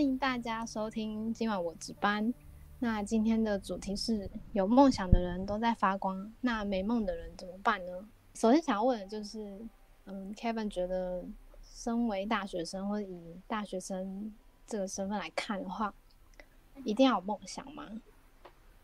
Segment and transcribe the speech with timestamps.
[0.00, 2.32] 欢迎大家收听今晚我值班。
[2.78, 8.08] 那今天的主题是有梦想的人都在发光，那没梦的人怎么办呢？
[8.32, 9.60] 首先想要问的就是，
[10.06, 11.22] 嗯，Kevin 觉得，
[11.62, 14.32] 身为大学生或者以大学生
[14.66, 15.92] 这个身份来看的话，
[16.82, 17.86] 一定要有梦想吗？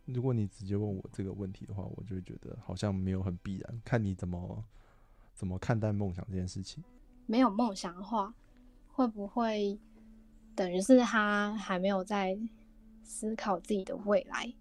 [0.04, 4.62] 如果你直接问我这个问题的话，我就会觉得好像没有很必然，看你怎么
[5.34, 6.84] 怎么看待梦想这件事情。
[7.24, 8.34] 没有梦想的话，
[8.92, 9.78] 会不会
[10.56, 12.36] 等于是他还没有在
[13.04, 14.52] 思考自己的未来？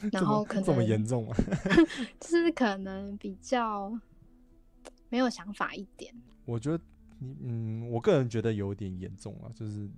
[0.10, 1.36] 然后可能这么严重啊？
[2.18, 3.96] 就是可能比较
[5.08, 6.12] 没有想法一点。
[6.44, 6.82] 我觉得
[7.18, 9.88] 你嗯，我个人觉得有点严重啊，就是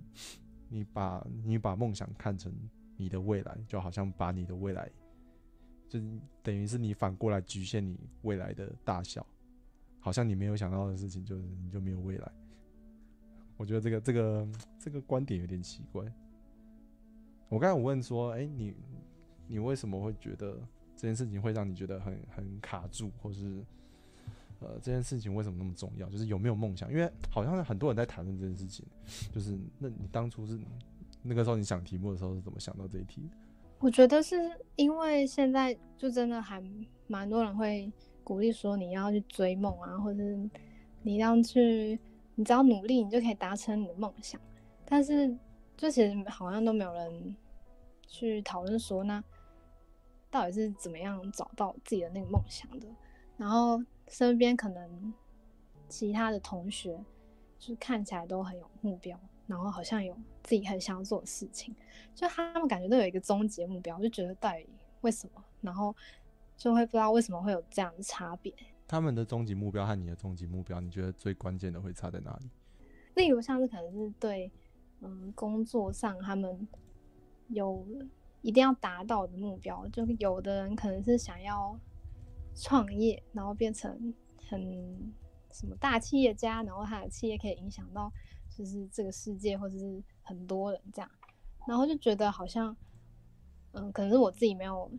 [0.67, 2.53] 你把你把梦想看成。
[3.01, 4.91] 你的未来就好像把你的未来，
[5.87, 5.97] 就
[6.43, 9.25] 等于是你反过来局限你未来的大小，
[10.01, 12.29] 好像你没有想到的事情，就是你就没有未来。
[13.59, 14.47] 我觉得这个这个
[14.79, 16.01] 这个观点有点奇怪。
[17.49, 18.73] 我刚才我问说，哎，你
[19.47, 20.57] 你为什么会觉得
[20.95, 23.61] 这件事情会让你觉得很很卡住，或是
[24.61, 26.09] 呃这件事情为什么那么重要？
[26.09, 26.89] 就是有没有梦想？
[26.89, 28.85] 因为好像很多人在谈论这件事情，
[29.31, 30.57] 就是那你当初是。
[31.21, 33.29] 那个时候你想题目的时候是怎么想到这一题？
[33.79, 34.37] 我觉得是
[34.77, 36.63] 因为现在就真的还
[37.07, 37.91] 蛮多人会
[38.23, 40.49] 鼓励说你要去追梦啊，或者是
[41.01, 41.99] 你要去，
[42.39, 44.39] 你只要努力，你就可以达成你的梦想。
[44.85, 45.27] 但是
[45.75, 47.35] 就其实好像都没有人
[48.07, 49.21] 去讨论说，那
[50.31, 52.87] 到底是怎么样找到自己的那个梦想的？
[53.35, 55.13] 然后身边可能
[55.89, 57.03] 其他的同学
[57.59, 59.19] 就看起来都很有目标。
[59.45, 61.75] 然后好像有自己很想要做的事情，
[62.15, 64.65] 就他们感觉都有一个终极目标，就觉得到底
[65.01, 65.43] 为什么？
[65.59, 65.93] 然后
[66.55, 68.53] 就会不知道为什么会有这样的差别。
[68.89, 72.49] 他们的终极目标和你的终极目标，你觉得最关键的会差在哪里？
[73.13, 74.51] 例如像是可能是对
[75.01, 76.67] 嗯工作上他们
[77.49, 77.85] 有
[78.41, 81.79] 一定要达到的目标，就有的人可能是想要
[82.55, 84.11] 创业，然后变成
[84.49, 85.13] 很
[85.51, 88.11] 什么大企业家，然后他的企业可以影响到。
[88.51, 91.09] 就是这个世界，或者是很多人这样，
[91.65, 92.75] 然后就觉得好像，
[93.71, 94.91] 嗯，可能是我自己没有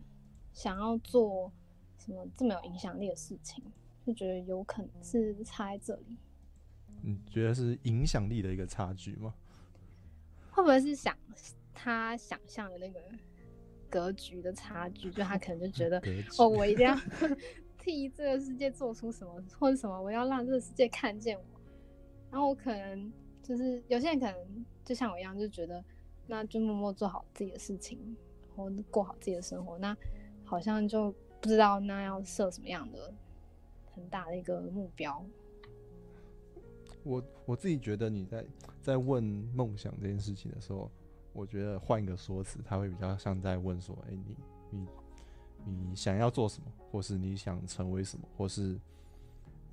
[0.51, 1.51] 想要做
[1.99, 3.63] 什么这么有影响力的事情，
[4.05, 6.17] 就觉得有可能是差在这里。
[7.01, 9.33] 你觉得是影响力的一个差距吗？
[10.51, 11.17] 会不会是想
[11.73, 12.99] 他想象的那个
[13.89, 15.09] 格局的差距？
[15.11, 16.01] 就他可能就觉得，
[16.37, 16.95] 哦，我一定要
[17.79, 21.43] 替这个世界做出什么，或者什么，我要让这个世界看见我，
[22.31, 23.11] 然后我可能。
[23.43, 25.83] 就是有些人可能就像我一样，就觉得
[26.27, 27.97] 那就默默做好自己的事情，
[28.47, 29.79] 然后过好自己的生活。
[29.79, 29.97] 那
[30.45, 33.11] 好像就不知道那要设什么样的
[34.01, 35.23] 很大的一个目标。
[37.03, 38.45] 我我自己觉得你在
[38.81, 39.23] 在问
[39.53, 40.89] 梦想这件事情的时候，
[41.33, 44.35] 我觉得换一个说辞，他会比较像在问说：哎，你
[44.71, 44.87] 你
[45.63, 48.79] 你想要做什么，或是你想成为什么，或是。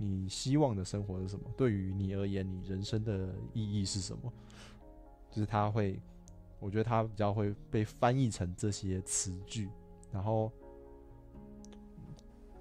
[0.00, 1.50] 你希望的生活是什么？
[1.56, 4.32] 对于你而言，你人生的意义是什么？
[5.28, 6.00] 就是他会，
[6.60, 9.68] 我觉得他比较会被翻译成这些词句。
[10.12, 10.52] 然后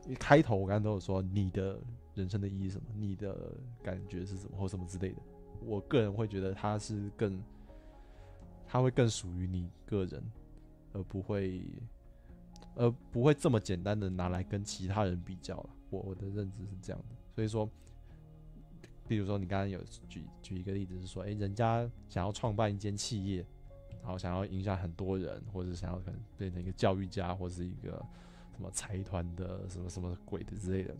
[0.08, 1.80] 一开头我刚刚都有说，你的
[2.16, 2.88] 人生的意义是什么？
[2.96, 3.54] 你的
[3.84, 5.22] 感觉是什么，或什么之类的。
[5.66, 7.42] 我个人会觉得他是更，
[8.66, 10.24] 他会更属于你个人，
[10.94, 11.62] 而不会，
[12.76, 15.70] 而不会这么简单的拿来跟其他人比较了。
[15.90, 17.16] 我我的认知是这样的。
[17.34, 17.70] 所以说，
[19.08, 23.46] 比如说你刚刚有举举一个例子，是说，哎，人家想要创办一间企业，
[24.02, 28.04] 然后想要影响很多人，或者想要可能变成一个教育家，或是一个
[28.58, 30.96] 什么财团的什么什么鬼的之类的。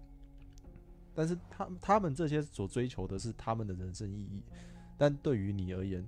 [1.16, 4.44] 但是他他们这些所追求的是他们的人生意义。
[4.98, 6.08] 但对于你而言，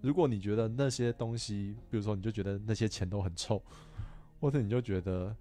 [0.00, 3.62] 如果你觉得那些东西，比如说你就觉得那些钱都很臭，
[4.40, 5.36] 或者你就觉得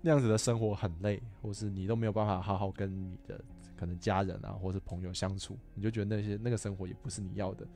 [0.00, 3.44] 那样子的生活很累，或是你都没有办法好好跟你的。
[3.76, 7.66] 可能家人啊，或是朋友相处，你就觉得那些那个生活也不是你要的，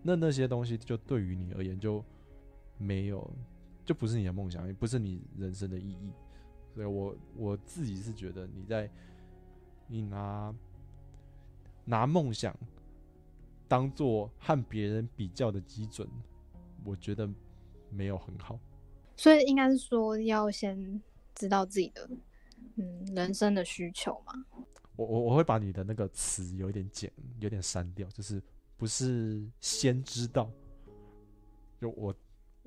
[0.00, 2.02] 那那些东西就对于你而言就
[2.78, 3.28] 没有，
[3.84, 6.12] 就不是你的梦想，也不是你人生的意义。
[6.74, 8.90] 所以我我自己是觉得你在
[9.86, 10.54] 你拿
[11.84, 12.56] 拿梦想
[13.66, 16.08] 当做和别人比较的基准，
[16.84, 17.28] 我觉得
[17.90, 18.58] 没有很好。
[19.16, 21.00] 所以应该是说要先
[21.34, 22.08] 知道自己的
[22.76, 24.32] 嗯人生的需求嘛。
[24.96, 28.42] 我我我会把你的那个词有一点剪，有点删掉，就是
[28.76, 30.50] 不是先知道，
[31.80, 32.14] 就我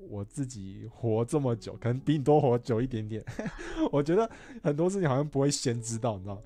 [0.08, 3.24] 我自己活这么久，可能比你多活久一点点。
[3.90, 4.30] 我觉得
[4.62, 6.42] 很多事情好像不会先知道，你知道，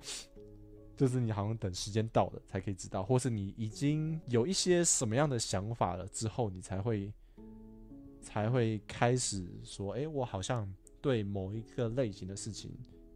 [0.96, 7.12] 就是你好像等时间到了才可以知道，或是你已经有一些什么样的想法了之后，你才会
[8.20, 12.70] 才会开始说，哎、我好像对某一个类型的事情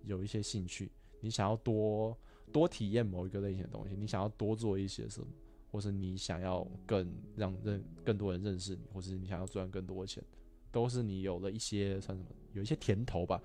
[0.04, 0.90] 有一些兴趣，
[1.20, 2.16] 你想要多
[2.52, 5.26] 多体验某一个类型的东西，你想要多做一些什么，
[5.72, 10.22] 或是你想要更让认更多人认识你，或是你想要赚更多的钱，
[10.70, 13.42] 都是你有了一些算什么，有一些甜头吧，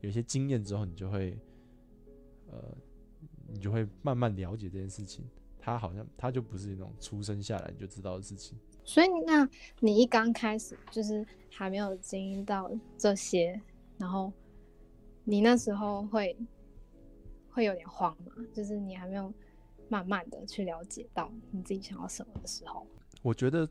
[0.00, 1.38] 有一些经验之后，你就会，
[2.50, 2.74] 呃，
[3.46, 5.24] 你就会慢慢了解这件事情。
[5.62, 8.58] 它好像它就不是那种出生下来你就知道的事情。
[8.82, 9.46] 所以那
[9.80, 13.60] 你一刚开始就是还没有经历到这些，
[13.98, 14.32] 然后
[15.22, 16.34] 你那时候会
[17.50, 18.32] 会有点慌吗？
[18.54, 19.30] 就是你还没有
[19.90, 22.86] 慢慢的去了解到你自己想要什么的时候，
[23.22, 23.68] 我觉得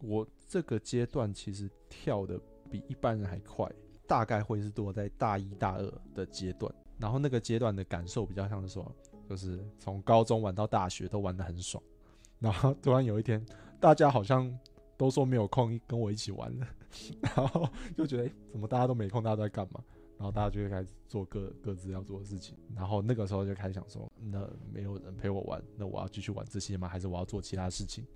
[0.00, 2.40] 我这个阶段其实跳的
[2.70, 3.70] 比一般人还快，
[4.06, 8.90] 大概会是多在大一大二的阶段，然后那个阶段的感受比较像是说，
[9.28, 11.82] 就是从高中玩到大学都玩得很爽，
[12.38, 13.44] 然后突然有一天
[13.78, 14.58] 大家好像
[14.96, 16.66] 都说没有空跟我一起玩了，
[17.36, 19.84] 然后就觉得、怎么大家都没空，大家都在干嘛？
[20.22, 26.86] 然后大家就会开始做各各自要做的事情，然后那个时候就开始想说，那没有人陪我玩，那我要继续玩这些吗？
[26.86, 28.06] 还是我要做其他事情？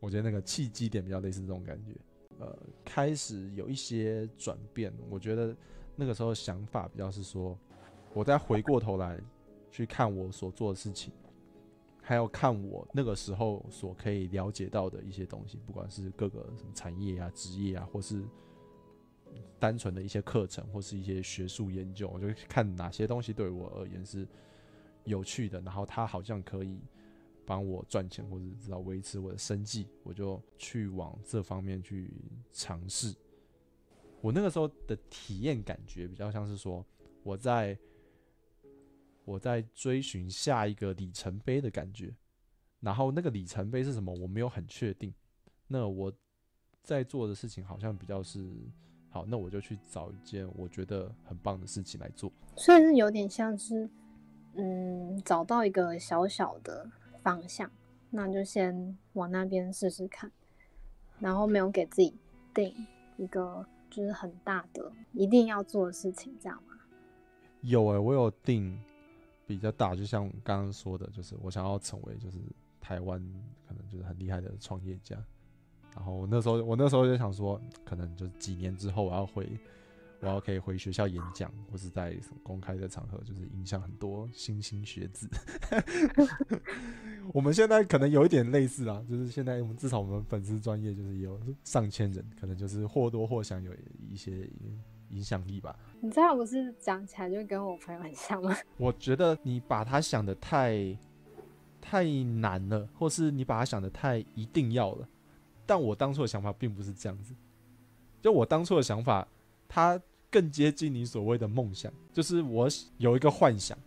[0.00, 1.94] 我觉得那个契机点比较类似这种感觉，
[2.38, 4.90] 呃，开始有一些转变。
[5.10, 5.54] 我觉得
[5.94, 7.54] 那个时候想法比较是说，
[8.14, 9.20] 我再回过头来
[9.70, 11.12] 去看我所做的事情，
[12.00, 18.24] 还有看我那个时候所可以了解到的一些东西，不管是各个什么产业啊、职业啊，或是
[19.58, 24.26] 单纯的一些课程或是一些学术研究，我就看哪些东西对我而言是
[25.04, 26.78] 有趣的，然后它好像可以
[27.44, 32.10] 帮我赚钱或者知道维持我的生计，我就去往这方面去
[32.52, 33.14] 尝试。
[34.20, 36.86] 我那个时候的体验感觉比较像是说，
[37.24, 37.76] 我在
[39.24, 42.14] 我在追寻下一个里程碑的感觉，
[42.80, 45.12] 然后那个里程碑是什么，我没有很确定。
[45.66, 46.12] 那我
[46.82, 48.48] 在做的事情好像比较是，
[49.12, 52.32] 好，那我就去找一件我觉得很棒的事情来做。
[52.56, 53.88] 所以是有点像是，
[54.54, 56.90] 嗯，找到一个小小的
[57.22, 57.70] 方向，
[58.08, 60.32] 那就先往那边试试看，
[61.20, 62.14] 然后没有给自己
[62.54, 62.74] 定
[63.18, 66.74] 一个就是很大的一定要做的事情，这样吗？
[67.60, 68.76] 有诶、我有定
[69.46, 72.38] 比较大，就像刚刚说的，就是我想要成为就是
[72.80, 73.22] 台湾
[73.68, 75.22] 可能就是很厉害的创业家。
[75.94, 79.48] 然后我那时候我那时候就想说，可能就是几年之后我要回，
[80.20, 85.28] 我要可以回学校演讲，或是在什么公开的场合，就是影响很多新兴学子。
[87.32, 93.70] 我们现在可能有一点类似啊，就是现在我们至少我们粉丝专业就是有上千人，可能就是或多或少有
[94.08, 94.48] 一些
[95.10, 95.78] 影响力吧。
[96.00, 98.56] 你知道不是讲起来就跟我朋友很像吗？
[98.76, 100.98] 我觉得你把他想的太
[101.80, 105.08] 太难了，或是你把他想的太一定要了。
[105.72, 107.34] 但我当初的想法并不是这样子，
[108.20, 109.26] 就我当初的想法，
[109.66, 109.98] 它
[110.30, 113.78] 更接近你所谓的梦想，就是我有一个幻想，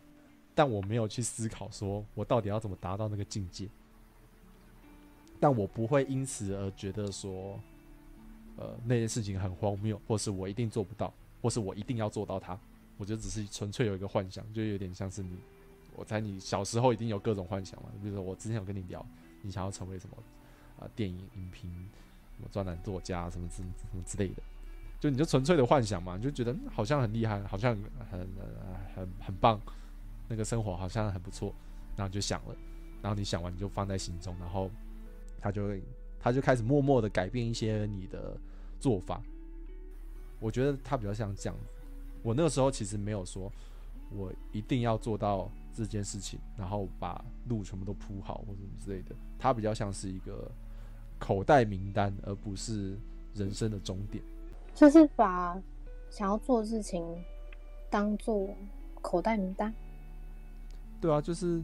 [0.55, 3.69] 但我没有去思考说我到底要怎么达到那个境界。
[5.39, 7.59] 但我不会因此而觉得说，
[8.57, 12.59] 呃，那件事情很荒谬，或是我一定做不到，或是我一定要做到它。
[12.97, 15.37] 我觉得只是纯粹有一个幻想，就有点像是你，
[15.95, 17.89] 我猜你小时候一定有各种幻想嘛。
[18.01, 19.05] 比如说我之前有跟你聊，
[19.43, 20.17] 你想要成为什么
[20.79, 21.69] 啊、电影影评、
[22.37, 24.43] 什么专栏作家什么之什么之类的，
[24.99, 27.75] 就你就纯粹的幻想嘛，你就觉得好像很厉害，好像
[28.11, 29.59] 很呃很很棒，
[30.27, 31.53] 那个生活好像很不错，
[31.95, 32.55] 然后就想了，
[33.01, 34.69] 然后你想完你就放在心中，然后
[35.39, 35.83] 他就会
[36.19, 38.37] 他就开始默默的改变一些你的
[38.79, 39.21] 做法。
[40.39, 41.57] 我觉得他比较像这样。
[42.21, 43.51] 我那个时候其实没有说，
[44.11, 49.15] 我一定要做到这件事情，然后把路全部都铺好或什么之类的。
[49.39, 50.51] 它比较像是一个
[51.25, 52.95] 口袋名单，而不是
[53.33, 54.23] 人生的终点。
[54.75, 55.59] 就是把
[56.11, 57.03] 想要做的事情
[57.89, 58.47] 当做
[59.01, 59.73] 口袋名单。
[61.01, 61.63] 对啊，就是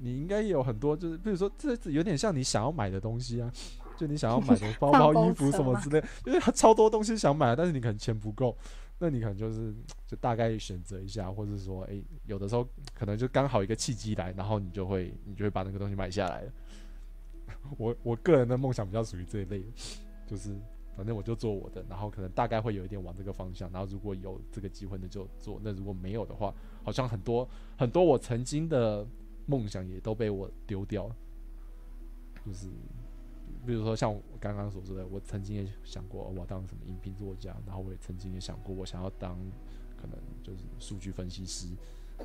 [0.00, 3.48] 你应该也有很多，就是比如说这这有点像你想要买的东西啊，
[3.96, 8.56] 就你想要买的包 包、衣服什么之类，因为超多东西想买，但是你可能钱不够，
[8.98, 9.72] 那你可能就是
[10.04, 16.52] 就大概选择一下，或者说，诶，有的时候可能就刚好一个契机来，然后你就会你就会把那个东西买下来了。
[17.78, 19.64] 我我个人的梦想比较属于这一类，
[20.26, 20.54] 就是
[20.96, 29.06] 反正我就做我的，然后可能大概会有一点往这个方向，然后如果有这个机会那就做，那如果没有的话，好像很多很多我曾经的
[29.46, 31.16] 梦想也都被我丢掉了，
[32.44, 32.68] 就是
[33.66, 39.38] 比如说像我刚刚所说的，我曾经也想过我要当什么影评作家，然后我也曾经也想过我想要当
[39.96, 41.68] 可能就是数据分析师，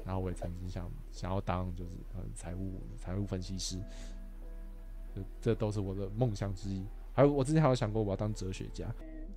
[0.04, 3.80] 然后我也曾经想想要当就是呃财务财务分析师，
[5.18, 6.86] 这这都是我的梦想之一。
[7.14, 8.86] 还有我之前还有想过我要当哲学家，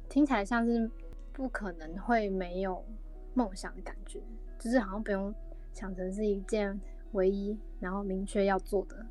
[0.09, 0.91] 听起来像是
[1.33, 2.85] 不可能会没有
[3.35, 4.23] 梦想的感觉，
[4.59, 5.35] 就是好像不用
[5.73, 6.79] 想成是一件
[7.13, 9.07] 唯一，然后明确要做的，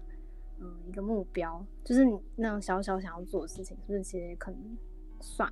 [0.59, 4.77] 嗯，一个目标，就是你那种小小想要做的事情，是不是其实也可能
[5.19, 5.51] 算？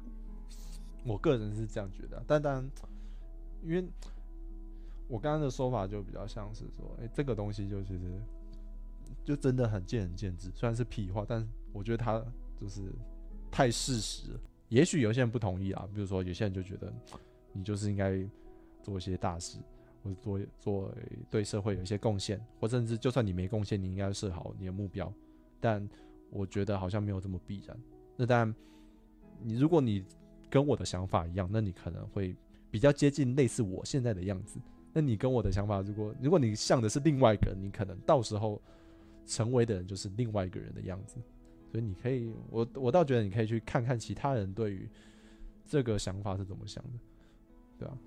[1.05, 2.71] 我个人是这样觉得，但当然，
[3.63, 3.83] 因为
[5.07, 8.21] 我刚刚的说法就比较像是说，哎、这个东西就其实
[9.27, 12.23] 就真的很见仁见智，虽然是屁话，但我觉得他
[12.55, 12.81] 就是
[13.51, 14.39] 太事实了。
[14.69, 16.93] 也许有些人不同意啊，比如说有些人就觉得
[17.51, 18.25] 你就是应该
[18.81, 19.57] 做一些大事，
[20.01, 20.95] 或者做做
[21.29, 25.11] 对社会有一些贡献，或甚至就算你没贡献，你应该设好你的目标。
[25.59, 25.85] 但
[26.29, 27.77] 我觉得好像没有这么必然。
[28.15, 28.55] 那当然，
[29.43, 30.05] 你如果你
[30.49, 32.33] 跟我的想法一样，那你可能会
[32.71, 34.57] 比较接近类似我现在的样子。
[34.93, 38.61] 那你跟我的想法，如果如果你像的是另外一个人，你可能到时候
[39.27, 41.17] 成为的人就是另外一个人的样子。
[41.69, 44.89] 所以你可以，我我倒觉得你可以去看看其他人对于
[45.67, 46.89] 这个想法是怎么想的，
[47.77, 47.97] 对啊，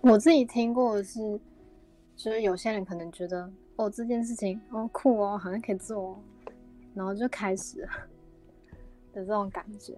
[0.00, 1.40] 我自己听过的是，
[2.16, 6.18] 就是有些人可能觉得哦这件事情哦酷哦，好像可以做、哦，
[6.92, 7.88] 然后就开始了
[9.12, 9.96] 的这种感觉。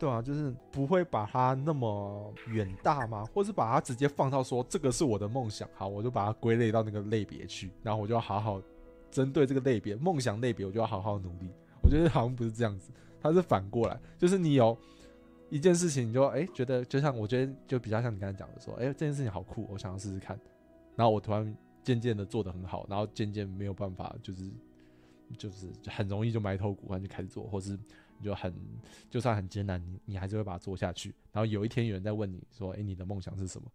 [0.00, 3.22] 对啊，就是不会把它那么远大吗？
[3.34, 8.62] 或是把它直接放到说这个是我的梦想，好，我就把它归类到那个类别去，然后我就要好好
[9.10, 11.50] 针对这个类别梦想类别，我就要好好努力。
[11.82, 12.90] 我觉得好像不是这样子，
[13.20, 14.74] 它是反过来，就是你有
[15.50, 20.38] 一件事情，你就哎、觉得就像我觉得就比较像你刚才讲的说，哎、这件事情好酷，我想要试试看，
[20.96, 24.50] 然后我突然渐渐的做得很好，然后渐渐没有办法，就是
[25.36, 27.78] 就是很容易就埋头苦干就开始做，或是
[28.20, 28.54] 你就很
[29.08, 31.14] 就算很艰难，你你还是会把它做下去。
[31.32, 33.66] 然后有一天有人在问你说：“哎、你的梦想是什么？”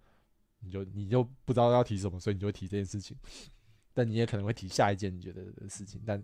[0.61, 3.17] 你就你就不知道要提什么，所以你就会提这件事情。
[3.93, 6.21] 但你也可能会提下一件你觉得的事情，但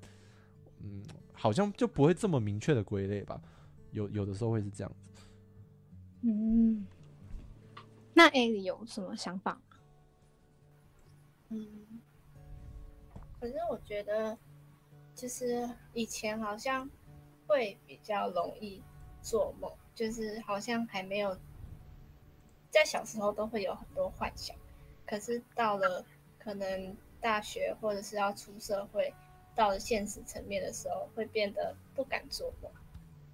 [0.79, 3.41] 嗯，好像就不会这么明确的归类吧。
[3.91, 5.09] 有有的时候会是这样子。
[6.21, 6.85] 嗯，
[8.13, 9.61] 那 A 里有什么想法吗？
[11.49, 12.01] 嗯，
[13.39, 14.37] 可是我觉得，
[15.13, 16.89] 就是以前好像
[17.51, 18.81] 会比较容易
[19.21, 21.37] 做梦，就是好像还没有
[22.69, 24.55] 在小时候都会有很多幻想，
[25.05, 26.05] 可是到了
[26.39, 29.13] 可能大学或者是要出社会，
[29.53, 32.71] 到了现实层面的时候，会变得不敢做梦，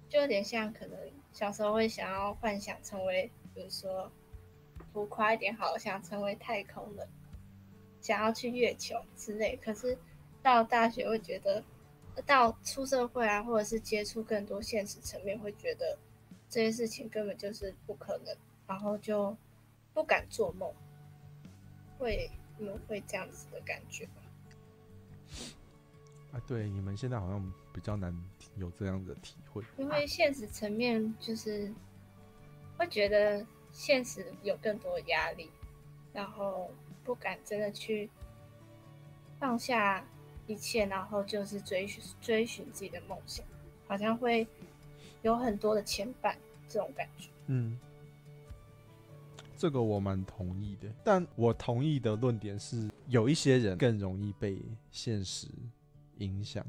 [0.08, 0.98] 就有点像可能
[1.32, 4.10] 小时候会想要幻想成为，比如说
[4.92, 7.08] 浮夸一点好，想成为太空人。
[8.00, 9.98] 想要去月球之类，可是
[10.42, 11.62] 到大学会觉得，
[12.22, 15.98] 到出社会啊，或者是接触更多现实层面，会觉得
[16.48, 19.36] 这些事情根本就是不可能，然后就
[19.94, 20.72] 不敢做梦。
[21.98, 24.22] 会你们会这样子的感觉吗？
[26.32, 28.14] 啊，对，你们现在好像比较难
[28.56, 29.62] 有这样的体会。
[29.76, 31.72] 因为现实层面就是
[32.76, 35.50] 会觉得现实有更多的压力，
[36.12, 36.70] 然后
[37.02, 38.08] 不敢真的去
[39.38, 40.04] 放下
[40.48, 43.46] 一切，然后就是追寻追寻自己的梦想，
[43.86, 44.48] 好像会
[45.22, 46.34] 有很多的牵绊，
[46.68, 47.28] 这种感觉。
[47.46, 47.78] 嗯，
[49.56, 55.46] 这个我蛮同意的，但我同意的论点是，有一些人更容易被现实
[56.16, 56.64] 影响，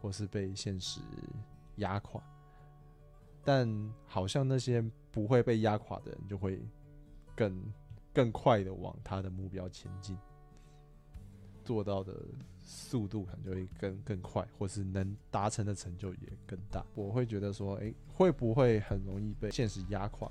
[0.00, 1.00] 或是被现实
[1.76, 2.22] 压垮，
[3.42, 6.60] 但好像那些不会被压垮的人，就会
[7.34, 7.72] 更
[8.12, 10.16] 更快的往他的目标前进，
[11.64, 12.12] 做到的
[12.64, 16.84] 速度可能就会更更快，或是能达成的成就也更大。
[16.94, 20.30] 我会觉得说，诶，会不会很容易被现实压垮？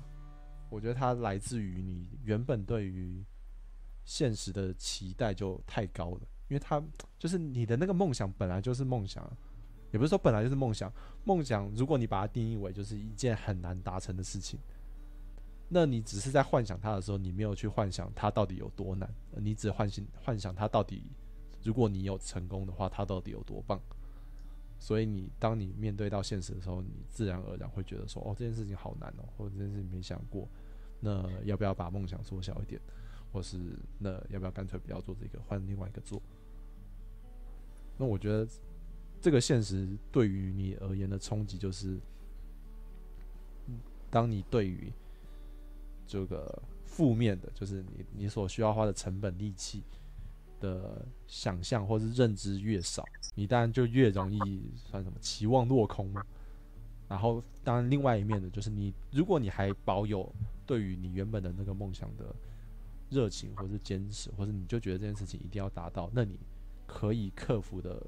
[0.68, 3.24] 我觉得它来自于你原本对于
[4.04, 6.82] 现实的期待就太高了，因为它
[7.18, 9.24] 就是你的那个梦想本来就是梦想，
[9.92, 10.92] 也不是说本来就是梦想。
[11.22, 14.58] 梦想如果你把它定义为就是一件很难达成的事情，
[15.68, 21.04] 那你只是在幻想它的时候，你没有去幻想它到底有多难，你只幻想幻想它到底，
[21.64, 23.80] 如果你有成功的话，它到底有多棒。
[24.78, 30.46] 所以你当你面对到现实的时候，你自然而然会觉得说，哦，这件事情好难哦，或者这件事情没想过，
[31.00, 32.78] 那要不要把梦想缩小一点，
[33.32, 33.58] 或是
[33.98, 36.20] 那要不要干脆不要做这个，换另外一个做？
[37.96, 38.46] 那我觉得
[39.22, 41.98] 这个现实对于你而言的冲击就是，
[44.10, 44.92] 当你对于
[46.06, 49.82] 这个负面的，就是你你所需要花的成本、力气
[50.64, 53.04] 的想象或是认知越少，
[53.34, 54.38] 你当然就越容易
[54.74, 56.24] 算什么期望落空嘛。
[57.06, 60.34] 然后，当然另外一面的就是你，如果你还保有
[60.66, 62.34] 对于你原本的那个梦想的
[63.10, 66.38] 热情，或是坚持，或是你就觉得这件事情一定要达到，那你
[66.86, 68.02] 可以克服的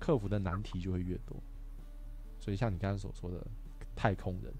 [0.00, 1.36] 克服的难题就会越多。
[2.40, 3.46] 所以像你刚才所说的
[3.94, 4.52] 太空人，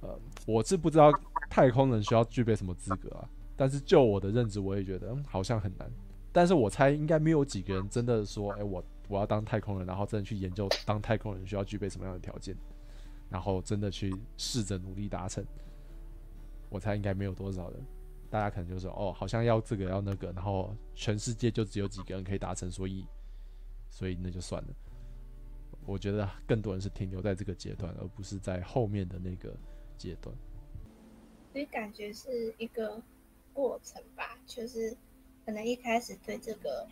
[0.00, 1.12] 呃，我是不知道
[1.48, 5.90] 太空人需要具备什么资格啊，但是就我的认知，我也觉得嗯好像很难。
[6.32, 12.56] 但是我猜应该没有几个人真的说，哎、我我要当太空人，然后真的去研究当太空人需要具备什么样的条件，
[13.28, 15.44] 然后真的去试着努力达成。
[16.70, 17.80] 我猜应该没有多少人，
[18.30, 23.06] 大家可能就说，哦，好像要这个要那个，然后全世界就只有几个人可以达成，所以
[23.90, 24.68] 所以那就算了。
[25.84, 29.54] 我觉得更多人是停留在这个阶段，而不是在后面的那个
[29.98, 30.34] 阶段。
[31.52, 33.02] 所以感觉是一个
[33.52, 34.96] 过程吧，就是
[35.44, 36.86] 可能一开始对这个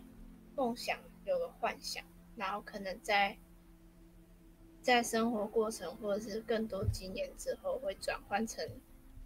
[0.56, 2.04] 梦想有了幻想，
[2.36, 3.36] 然后可能在
[4.82, 8.66] 在生活过程或者是更多经验之后，会转换成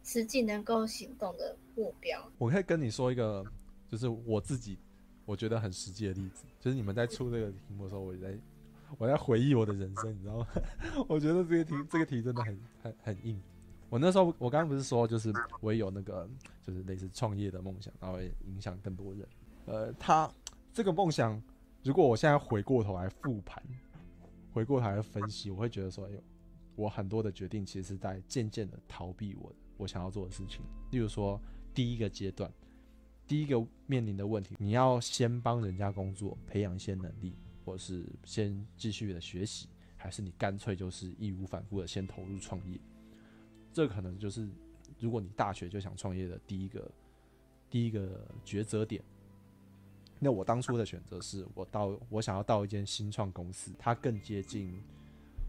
[0.02, 2.30] 实际能够行动的目标。
[2.38, 3.44] 我可以跟你说一个，
[3.90, 4.78] 就是我自己
[5.24, 8.38] 我觉得很实际的例子，就是你们在出这个题目的时候，我在
[8.98, 10.46] 我在回忆我的人生，你知道吗？
[11.08, 13.40] 我觉得这个题这个题真的很很很硬。
[13.94, 16.28] 我那时候我刚刚不是说，就是我也有那个
[16.60, 19.24] 就是类似创业的梦想，然后也影响更多人。
[19.66, 20.28] 呃，他
[20.72, 21.40] 这个梦想，
[21.84, 23.62] 如果我现在回过头来复盘，
[24.52, 26.18] 回过头来分析，我会觉得说，哎呦，
[26.74, 30.62] 我很多的决定其实是在渐渐的逃避我我想要做的事情。
[30.90, 31.40] 例如说，
[31.72, 32.52] 第一个阶段，
[33.28, 37.32] 第一个面临的问题，你要先帮人家工作，培养一些能力，
[37.64, 42.76] 或是先继续的学习，还是你干脆就是义无反顾的先投入创业？
[43.74, 44.48] 这可能就是
[45.00, 46.90] 如果你大学就想创业的第一个
[47.68, 49.02] 第一个抉择点。
[50.20, 54.80] 那我当初的选择是我到我想要到一间新创公司，它更接近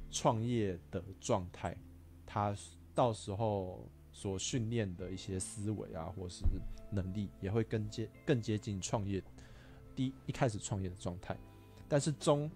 [0.09, 1.77] 创业的状态，
[2.25, 2.53] 它
[2.93, 6.43] 到时候所训练的一些思维啊，或是
[6.91, 9.23] 能力，也会更接更接近创业
[9.95, 11.37] 第一一开始创业的状态。
[11.87, 12.49] 但是中，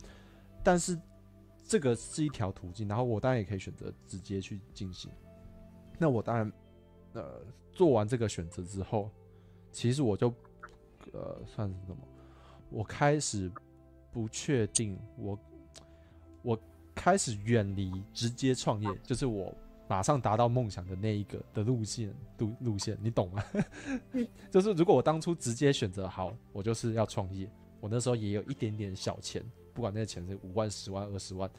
[0.63, 0.99] 但是
[1.63, 5.11] 这个是一条途径，然后我当然也可以选择直接去进行。
[5.99, 6.51] 那我当然，
[7.13, 7.41] 呃，
[7.73, 9.11] 做完这个选择之后，
[9.71, 10.33] 其实我就，
[11.11, 11.97] 呃，算是什么？
[12.71, 13.51] 我开始
[14.11, 15.37] 不确定，我
[16.41, 16.59] 我
[16.95, 19.53] 开始远离直接创业，就是我
[19.89, 23.43] 马上达到梦想的那一个的路线路路线，你懂吗？
[24.49, 27.49] 就是如果我当初直接选择好，我就是要创业，
[27.81, 29.43] 我那时候也有一点点小钱，
[29.73, 31.49] 不管那个钱是五万、十万、二十万，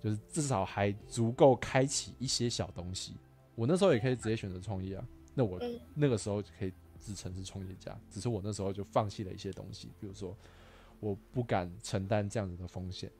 [0.00, 3.14] 就是至少还足够开启一些小东西。
[3.60, 10.34] 我那时候也可以直接选择创业啊，那我嗯那个时候就可以自称是创业家，只是我那时候就放弃了一些东西，比如说
[10.98, 13.12] 我不敢承担这样子的风险，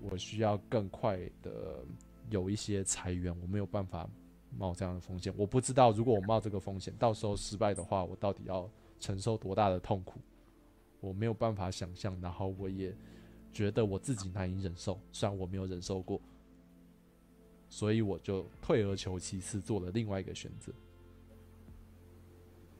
[0.00, 1.84] 我需要更快的
[2.30, 4.08] 有一些裁员，我没有办法
[4.56, 8.66] 冒这样的风险，我不知道如果我冒这个风险，到时候失败的话，我到底要
[8.98, 10.18] 承受多大的痛苦，
[11.00, 12.96] 我没有办法想象，然后我也
[13.52, 16.18] 觉得我自己难以忍受，虽然我没有忍受过。
[17.72, 20.70] 所以我就退而求其次，做了另外一个选择。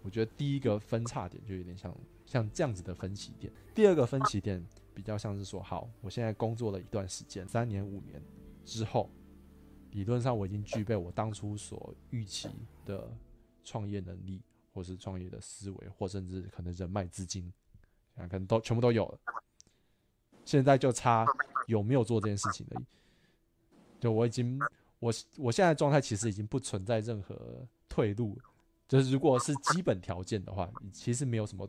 [0.02, 4.62] 我觉得第一个分叉点就有点像像这样子的分歧点，第二个分歧点
[4.94, 8.22] 比较像是说，好，我现在工作了一段时间，三年五年
[8.66, 9.08] 之后，
[9.92, 12.50] 理论上我已经具备我当初所预期
[12.84, 13.10] 的
[13.64, 14.42] 创业能力，
[14.74, 17.50] 或是创业的思维，或甚至可能人脉资金，
[18.16, 19.18] 啊，可能都全部都有了。
[20.44, 21.24] 现在就差
[21.66, 22.84] 有没有做这件事情而已。
[23.98, 24.58] 就我已经，
[25.02, 28.38] 我我现在状态其实已经不存在任何退路，
[28.86, 31.68] 就是如果是基本条件的话，你其实没有什么，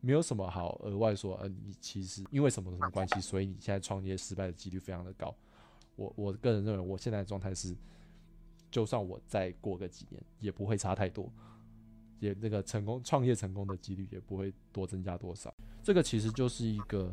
[0.00, 5.34] 没有什么好额外说，呃，你其实因为什么什么关系，所以你现在创业失败的几率非常的高。
[5.96, 7.76] 我我个人认为，我现在的状态是，
[8.70, 11.28] 就算我再过个几年，也不会差太多，
[12.20, 15.52] 也那个成功创业成功的几率也不会多增加多少。
[15.82, 17.12] 这个其实就是一个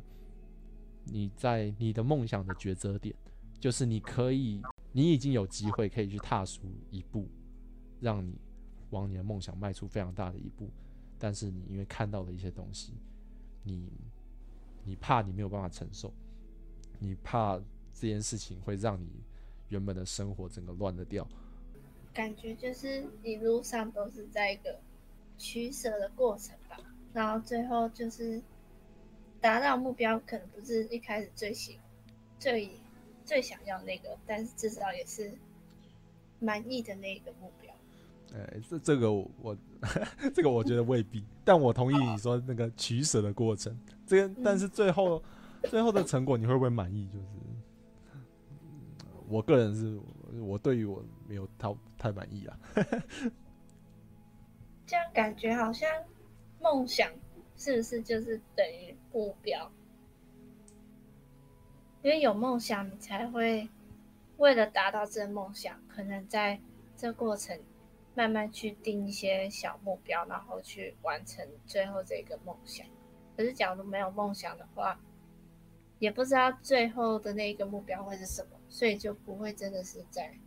[1.06, 3.16] 你在你的梦想的抉择点。
[3.58, 4.62] 就是你可以，
[4.98, 7.28] 你已经有机会可以去踏出一步，
[8.00, 8.40] 让你
[8.92, 10.70] 往你的梦想迈出非常大的一步，
[11.20, 12.94] 但是你因为看到了一些东西，
[13.62, 13.92] 你
[14.86, 16.14] 你怕你没有办法承受，
[16.98, 17.58] 你怕
[17.94, 19.10] 这件事情会让你
[19.68, 21.28] 原本的生活整个乱了掉。
[22.14, 24.80] 感觉就是一路上都是在一个
[25.38, 26.78] 取舍的过程吧，
[27.12, 28.42] 然后最后就是
[29.42, 31.78] 达到目标，可能不是一开始最喜
[32.40, 32.70] 最
[33.26, 35.32] 最想要那个，但是至少也是
[36.40, 37.74] 满意的那个目标。
[38.34, 39.58] 哎，这这个我我
[40.34, 43.78] 这个我觉得未必，但我同意你说那个取舍的过程。
[44.06, 45.22] 这个但是最后
[45.64, 47.08] 最后的成果你会不会满意？
[47.08, 47.26] 就是
[48.14, 48.22] 嗯
[49.28, 50.00] 我个人是
[50.42, 52.60] 我对于我没有太太满意啊。
[54.86, 55.90] 这样感觉好像
[56.62, 57.10] 梦想
[57.58, 59.72] 是不是就是等于目标？
[62.06, 63.68] 因为有梦想，你才会
[64.38, 66.62] 为了达到这个梦想，可能在
[66.96, 67.60] 这过程
[68.14, 72.86] 慢慢去定一些小目标，然后去完成最后这个梦想。
[73.36, 75.02] 可是假如没有梦想的话，
[75.98, 80.38] 也不知道最后的那一个目标会是什么，所以就不会真的是在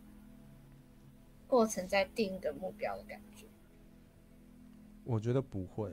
[1.45, 3.45] 过程在定一个目标的感觉。
[5.03, 5.89] 我觉得不会，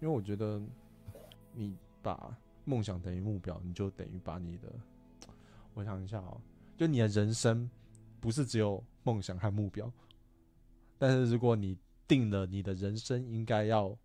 [0.00, 0.62] 因为我觉得
[1.52, 2.34] 你把
[2.68, 4.70] 梦想等于目标，你就等于把你的，
[5.72, 6.38] 我想一下哦，
[6.76, 7.68] 就你的人生
[8.20, 9.90] 不是只有梦想和目标，
[10.98, 13.96] 但是如果你定了你的人生应该要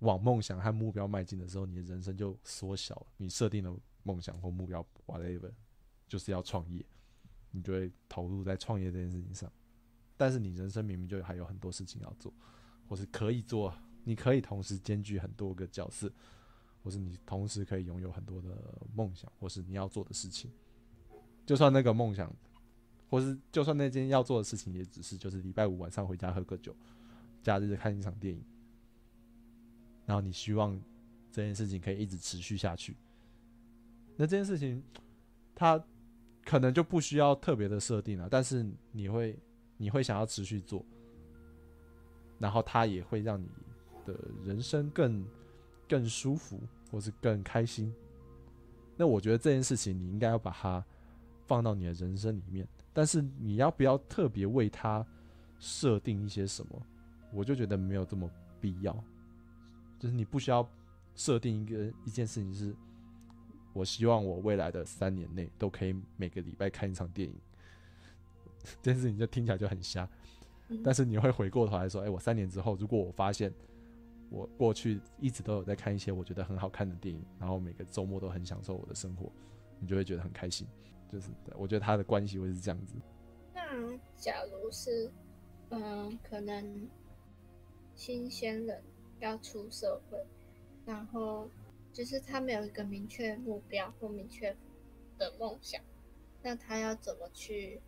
[0.00, 3.06] 往梦想和目标迈进的时候，你的人生就缩小了。
[3.16, 5.50] 你设定了梦想或目标，whatever，
[6.08, 6.84] 就是要创业，
[7.52, 9.50] 你就会投入在创业这件事情上。
[10.16, 12.32] 但是你人生明明就还有很多事情要做，
[12.88, 16.12] 或是可以做，你可以同时兼具很多个角色，
[16.84, 18.50] 或是你同时可以拥有很多的
[18.94, 20.50] 梦想，或是你要做的事情。
[21.46, 22.30] 就算那个梦想，
[23.08, 26.76] 或是就算那件要做的事情，也只是就是礼拜五晚上回家喝个酒，
[27.42, 28.44] 假日看一场电影，
[30.06, 30.78] 然后你希望
[31.32, 32.96] 这件事情可以一直持续下去，
[34.16, 34.82] 那这件事情
[35.54, 35.82] 它
[36.44, 39.36] 可能就不需要特别的设定了，但是你会。
[39.76, 40.86] 你会想要持续做，
[42.38, 43.48] 然后它也会让你
[44.06, 45.26] 的人生更
[45.88, 47.92] 更舒服，或是更开心。
[48.96, 50.84] 那我觉得这件事情你应该要把它
[51.46, 55.04] 放到你的人生里面，但是你要不要特别为它
[55.58, 56.82] 设定一些什么？
[57.32, 58.92] 我就觉得没有这么必要。
[59.98, 60.68] 就是你不需要
[61.14, 62.74] 设定一个一件事情，是
[63.72, 67.34] 我希望我未来的三年内都可以每个礼拜看一场电影。
[68.82, 70.08] 这件事情就听起来就很瞎，
[70.82, 73.52] 但是你会回过头来说：“哎，我三年之后，如果我发现
[74.34, 79.30] 我过去一直都有在看一些我觉得很好看的电影，然后每个周末都很享受我的生活，
[79.78, 80.66] 你就会觉得很开心。”
[81.08, 82.96] 就是我觉得他的关系会是这样子。
[83.54, 85.08] 那假如是，
[85.70, 86.88] 嗯，可能
[87.94, 88.82] 新鲜人
[89.20, 90.18] 要出社会，
[90.84, 91.48] 然后
[91.92, 94.56] 就是他没有一个明确目标或明确
[95.16, 95.80] 的梦想，
[96.42, 97.80] 那他要怎么去？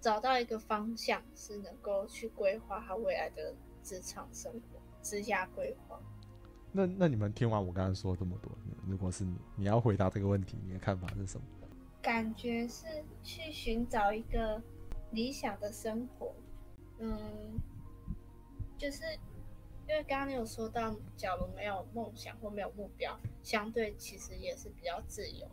[0.00, 4.71] 找到一个方向是能够去规划他未来的职场生活、
[5.02, 6.00] 职业规划。
[6.70, 8.50] 那那你们听完我刚刚说这么多，
[8.86, 11.46] 如果是你，你要回答这个问题，你的看法是什么？
[12.00, 12.86] 感觉是
[13.22, 14.62] 去寻找一个
[15.10, 16.34] 理想的生活。
[16.98, 17.18] 嗯，
[18.78, 19.02] 就是
[19.88, 25.46] 因为刚刚你有说到，假如没有梦想或没有目标，相对其实也是比较自由。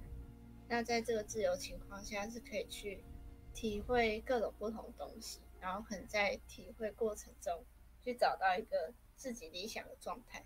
[0.68, 3.04] 那在这个自由情况下，是可以去。
[3.52, 7.66] 体会各种不同的东西，然后可能在体会过程中
[8.00, 10.42] 去找到一个自己理想的状态，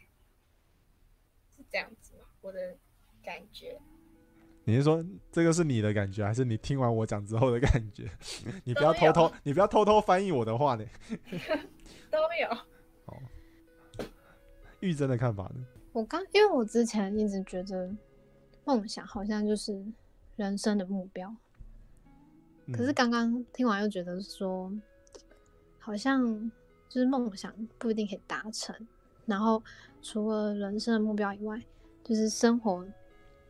[1.55, 2.25] 是这样子吗？
[2.41, 2.75] 我的
[3.23, 3.79] 感觉。
[4.65, 8.09] 你是说这个是你的感觉，还是你听完我讲之后的感觉？
[8.65, 10.83] 你不要偷偷，你不要偷偷翻译我的话呢。
[12.09, 12.49] 都有。
[13.05, 13.21] 哦。
[14.79, 15.63] 玉珍的看法呢？
[15.91, 17.95] 我刚因为我之前一直觉得
[18.65, 19.85] 梦想好像就是
[20.35, 21.33] 人生的目标。
[22.71, 24.71] 可是刚刚听完又觉得说，
[25.77, 26.51] 好像
[26.93, 28.75] 就是梦想不一定可以达成。
[29.25, 29.63] 然后
[29.99, 31.59] 除了人生的目标以外，
[32.03, 32.85] 就是生活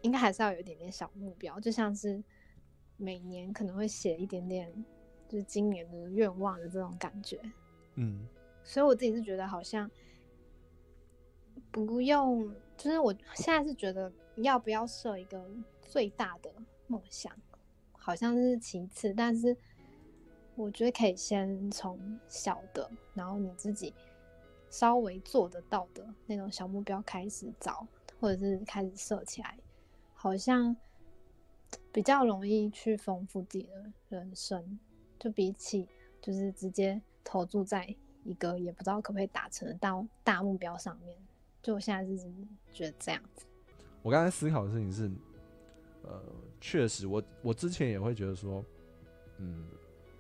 [0.02, 2.24] 应该还是要有一点点小目标，就像是
[2.96, 4.72] 每年可能会写一点点，
[5.28, 7.38] 就是今年的愿望的这种感觉。
[7.96, 8.26] 嗯，
[8.64, 9.92] 所以我自己是觉得好像
[11.70, 15.46] 不用，就是我现在是觉得要不要设一个
[15.82, 16.50] 最大的
[16.88, 17.36] 梦想。
[17.92, 19.58] 好像是其次，但是
[20.56, 23.94] 我觉得可以先从小的，然后你自己
[24.70, 27.88] 稍微做得到的那种小目标开始找，
[28.20, 29.58] 或者是开始设起来，
[30.14, 30.76] 好像
[31.92, 34.80] 比较容易去丰富自己的人生。
[35.20, 35.88] 就比起
[36.22, 41.18] 就是直接投注在一个也不知道可不可以达成的到大目标上面，
[41.62, 42.30] 就我现在是
[42.74, 43.46] 觉得这样子。
[44.02, 45.12] 我刚才思考的事情是，
[46.04, 46.22] 呃。
[46.66, 48.64] 确实，我我之前也会觉得说，
[49.38, 49.66] 嗯，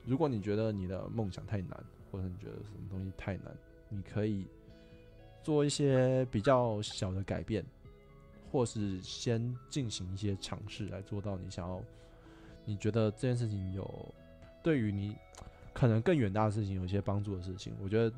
[0.06, 3.56] 如果你觉得你的梦想太难，或者你觉得什么东西太难，
[3.90, 4.46] 你可以
[5.42, 7.66] 做一些比较小的改变，
[8.52, 11.82] 或是先进行一些尝试来做到你想要，
[12.66, 14.14] 你觉得这件事情有
[14.62, 15.16] 对于你
[15.74, 18.16] 可能更远大的事情有一些帮助的事情，我觉得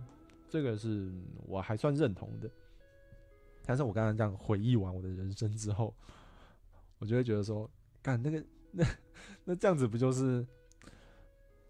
[0.50, 1.12] 这个是
[1.48, 2.50] 我还算认同的。
[3.66, 5.94] 但是我刚刚这样回忆完我的人生之后，
[7.00, 7.70] 我就会觉得说。
[8.06, 8.86] 干那个 那
[9.44, 10.46] 那这样子不就是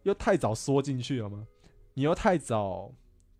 [0.05, 1.47] 又太早缩进去了吗？
[1.95, 2.91] 你又太早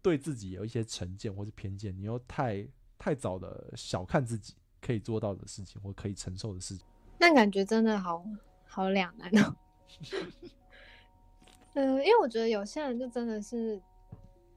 [0.01, 6.85] 对自己有一些成见或是偏见，你又太太早的小看自己可以做到的事情或可以承受的事情。
[7.19, 8.25] 那感觉真的好
[8.65, 9.55] 好两难哦。
[11.75, 13.79] 嗯， 因为我觉得有些人就真的是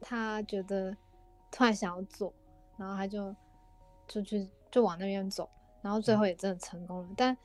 [0.01, 0.97] 他觉得
[1.51, 2.33] 突然想要做，
[2.79, 3.37] 然后他就
[4.07, 5.47] 就去就往那边走，
[5.83, 7.09] 然后最后也真的成功了。
[7.15, 7.37] 但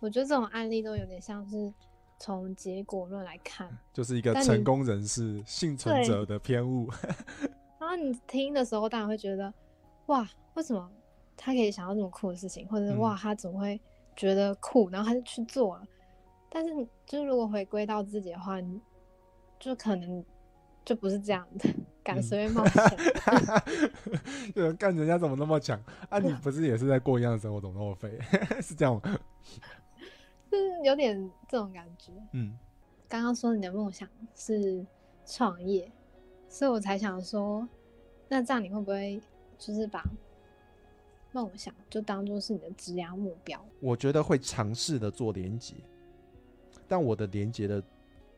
[0.00, 1.72] 我觉得这种案例都有点像是
[2.18, 6.90] 从结果论来看， 就是一个成功人士幸存者的偏误。
[7.80, 9.52] 然后你听的时候当然会觉得，
[10.06, 10.90] 哇，为什么
[11.36, 13.80] 他可以想到这么酷的事情，或者是嗯哇，他怎么会
[14.16, 15.82] 觉得酷，然后他就去做了。
[16.50, 18.80] 但是你就是如果回归到自己的话，你
[19.60, 20.24] 就可能
[20.84, 21.68] 就不是这样的，
[22.02, 22.82] 敢嗯随便冒险。
[24.56, 26.18] 有人干人家怎么那么强啊？
[26.18, 28.18] 你不是也是在过一样的生活，怎么那么废？
[28.60, 29.18] 是这样吗？
[30.50, 32.12] 就是有点这种感觉。
[32.32, 32.56] 嗯，
[33.08, 34.84] 刚刚说你的梦想是
[35.24, 35.90] 创业，
[36.48, 37.66] 所以我才想说，
[38.28, 39.20] 那这样你会不会
[39.58, 40.04] 就是把
[41.32, 43.62] 梦想就当做是你的职业目标？
[43.80, 45.74] 我觉得会尝试的做连接，
[46.88, 47.82] 但我的连接的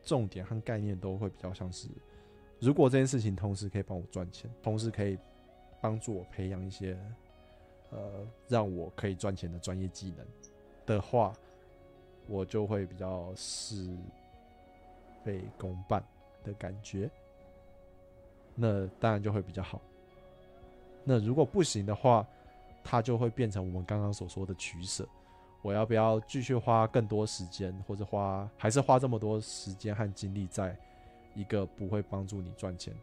[0.03, 1.87] 重点和概念都会比较像是，
[2.59, 5.17] 如果这件事情同时可以帮我赚钱，同时可以
[5.79, 6.97] 帮助我培养一些
[7.91, 10.25] 呃让我可以赚钱的专业技能
[10.85, 11.33] 的话，
[12.27, 13.89] 我就会比较事
[15.23, 16.03] 倍功半
[16.43, 17.09] 的感觉。
[18.55, 19.81] 那当然就会比较好。
[21.03, 22.25] 那如果不行的话，
[22.83, 25.07] 它就会变成我们刚刚所说的取舍。
[25.61, 30.75] 我要不要继续花更多时间，或者花还是花这么多时间和精力在
[31.35, 32.93] 一个不会帮助你赚钱、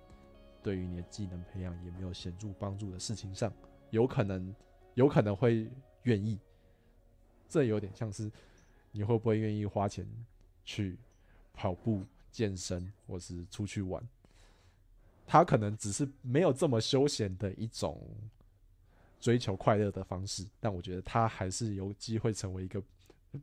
[0.62, 3.52] 对于你的技能培养也没有显著帮助的事情上？
[3.90, 4.54] 有可能，
[4.94, 5.70] 有可能会
[6.02, 6.38] 愿意。
[7.48, 8.31] 这有点像是
[8.92, 10.07] 你会不会愿意花钱
[10.64, 10.96] 去
[11.53, 14.03] 跑步、健身，或是出去玩？
[15.27, 18.01] 他可能只是没有这么休闲的一种
[19.20, 22.83] 追求快乐的方式，但我觉得他还是有机会成为一个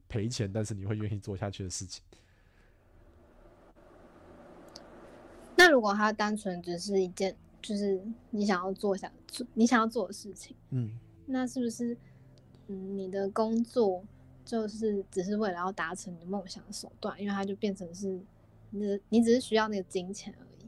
[0.08, 2.04] 赔钱，但是你会愿意做下去的事情。
[5.56, 11.96] 那如果他单纯只是一件，就是你想要做想做你想要做的事情，嗯，那是不是
[12.68, 14.04] 嗯你的工作
[14.46, 17.20] 就是只是为了要达成你的梦想的手段？
[17.20, 18.22] 因为它就变成是
[18.70, 20.68] 你只你只是需要那个金钱而已。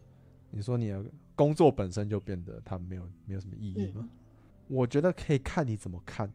[0.50, 4.10] 你说你的工作本身就变得它没有没有什么意义吗？
[4.68, 6.30] 我觉得可以看你怎么看。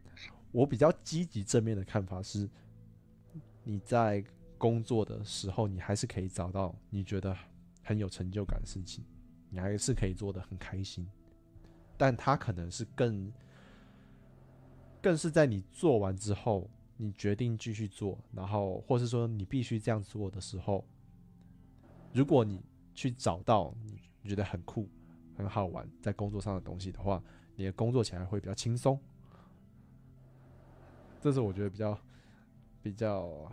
[0.53, 2.49] 我比较积极正面的看法是，
[3.65, 4.23] 你在
[4.59, 7.37] 工作的时候，你还是可以找到你觉得
[7.83, 9.03] 很有成就感的事情，
[9.51, 11.09] 你还是可以做的很开心。
[11.97, 13.33] 但它可能是更，
[15.01, 16.69] 更是在你做完之后，
[17.03, 20.85] 你决定继续做，然后或是说你必须这样做的时候，
[22.13, 23.75] 如果你去找到
[24.23, 24.89] 你觉得很酷、
[25.37, 27.21] 很好玩在工作上的东西的话，
[27.57, 28.97] 你的工作起来会比较轻松。
[31.21, 31.99] 这是我觉得比较、
[32.81, 33.53] 比较、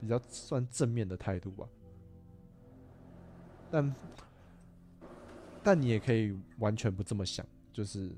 [0.00, 1.68] 比较算正面的态度吧。
[3.70, 3.94] 但
[5.62, 8.16] 但你也可以完全不这么想，就是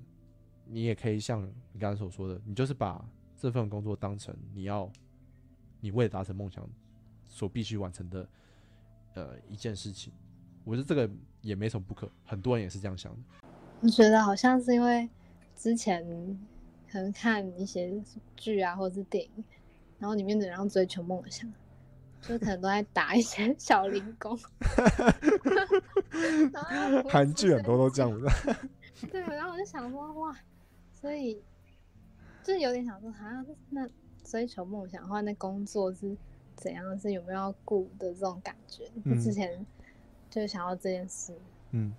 [0.64, 3.04] 你也可以像你刚才所说的，你就是把
[3.40, 4.90] 这份工作当成你要
[5.80, 6.68] 你为了达成梦想
[7.28, 8.28] 所必须完成的
[9.14, 10.12] 呃一件事情。
[10.64, 11.08] 我觉得这个
[11.40, 13.18] 也没什么不可，很多人也是这样想的。
[13.80, 15.08] 我觉得好像是因为
[15.54, 16.04] 之前
[16.90, 18.02] 可能看一些
[18.36, 19.44] 剧啊，或者是电影，
[19.98, 21.50] 然后里面的人要追求梦想，
[22.20, 24.38] 就可能都在打一些 小零工。
[27.08, 28.26] 韩剧很多都这样子。
[29.00, 30.36] 这对，然后我就想说，哇，
[30.92, 31.40] 所以
[32.42, 33.88] 就是有点想说，好像那
[34.24, 36.16] 追求梦想的话，那工作是
[36.56, 36.98] 怎样？
[36.98, 38.84] 是有没有要顾的这种感觉？
[39.04, 39.64] 我嗯之前
[40.30, 41.34] 就是想要这件事，
[41.70, 41.92] 嗯，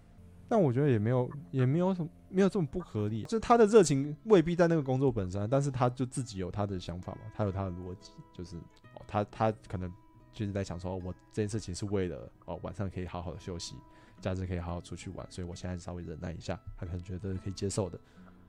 [0.47, 3.23] 但我觉得也没有，也没有什么，没有这么不合理。
[3.23, 9.91] 就是他的热情未必在那个工作本身，但是他就自己有他的想法嘛，他有他的逻辑，就是哦，他他可能
[10.33, 13.75] 就是在想说，我这件事情是为了哦晚上可以好好的休息，
[14.19, 17.99] 假日可以好好出去玩，所以我现在稍微忍耐一下，他可能觉得可以接受的，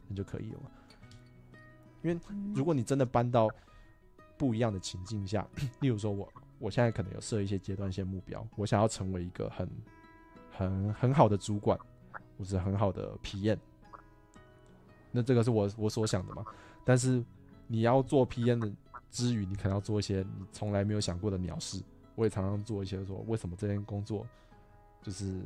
[0.08, 0.70] 那就可以了嘛。
[2.02, 2.18] 因为
[2.54, 3.48] 如果你真的搬到
[4.36, 5.46] 不一样的情境下，
[5.80, 9.68] 例如说我我现在可能有设一些阶段性目标，我想要成为一个很
[10.50, 11.78] 很很好的主管，
[12.38, 13.58] 或是很好的 PM，
[15.10, 16.44] 那这个是我我所想的嘛。
[16.84, 17.22] 但是
[17.66, 18.72] 你要做 PM 的
[19.10, 21.82] 之余，你可能要做一些你从来没有想过的鸟事。
[22.16, 24.26] 我也常常做一些说，为什么这件工作
[25.02, 25.40] 就是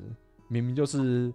[0.49, 1.33] 明明就是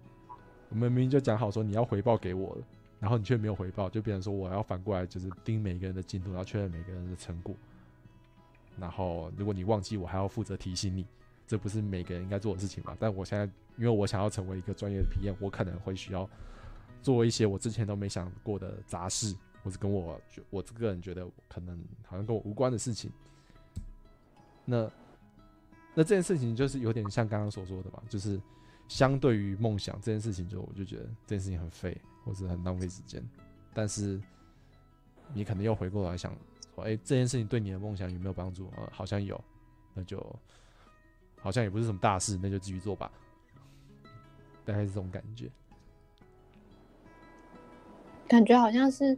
[0.70, 2.62] 我们明明就讲好说你要回报给我的，
[3.00, 7.56] 然后你却没有回报，就变成说我要反过来就是盯每个人的进度，然后确认每个人的成果。
[8.78, 11.06] 然后如果你忘记，我还要负责提醒你，
[11.48, 12.96] 这不是每个人应该做的事情嘛？
[13.00, 13.46] 但我现在
[13.78, 16.30] 因为我想要成为一个专业的 PM，我可能会需要
[17.02, 23.12] 做一些我之前都没想过的杂事，或是跟我我这个人觉得可能好像跟我无关的事情。
[24.66, 24.90] 那
[25.96, 28.40] 那这件事情就是有点像刚刚所说的嘛，就是
[28.88, 31.98] 相对于梦想这件事情，就我就觉得这件事情很废，
[32.30, 33.28] 或是很浪费时间。
[33.74, 34.22] 但是
[35.34, 36.32] 你可能又回过来想
[36.76, 38.72] 说，哎、这件事情对你的梦想有没有帮助？
[38.78, 39.44] 呃，好像有，
[39.96, 40.24] 那就
[41.42, 43.12] 好像也不是什么大事，那就继续做吧。
[44.63, 45.50] 大概是这种感觉。
[48.28, 49.18] 感觉好像是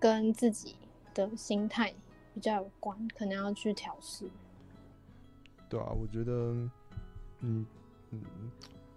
[0.00, 0.76] 跟自己
[1.12, 1.92] 的心态
[2.32, 4.30] 比较有关，可能要去调试。
[5.68, 6.32] 对啊，我觉得，
[7.40, 7.66] 嗯
[8.10, 8.22] 嗯，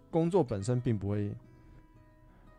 [0.10, 1.36] 工作本身并不会，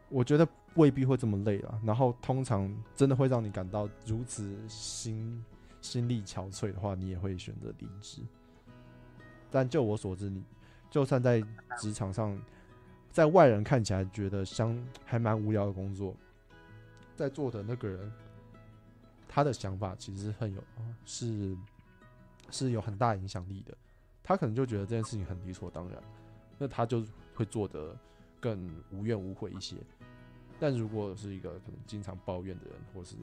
[0.09, 1.81] 我觉得未必会这么累了。
[1.85, 5.45] 然后通常真的会让你感到如此心
[5.81, 8.23] 心力憔悴的话，你也会选择离职。
[9.51, 10.43] 但就我所知，你
[10.91, 11.43] 就算在
[11.79, 12.39] 职场上，
[13.11, 16.15] 在外人看起来觉得相还蛮无聊的工作，
[17.15, 18.13] 在做的那个人，
[19.29, 20.63] 他的想法其实很有
[21.05, 21.57] 是
[22.51, 23.77] 是有很大影响力的。
[24.23, 26.03] 他可能就觉得这件事情很理所当然，
[26.59, 27.97] 那他就会做得
[28.41, 29.77] 更无怨无悔一些。
[30.59, 33.17] 但如果是一个可能经常抱怨的人，或是，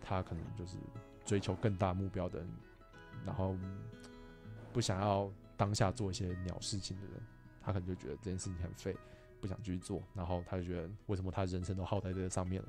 [0.00, 0.76] 他可能就是
[1.24, 2.48] 追求更大目标的人，
[3.24, 3.56] 然后
[4.72, 7.20] 不想要当下做一些鸟事情的人，
[7.62, 8.96] 他可能就觉得这件事情很废，
[9.40, 12.68] 不想继续做，然后他就觉得为什么他人生都耗在这个上面了？